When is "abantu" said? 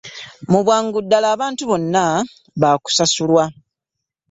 1.35-1.61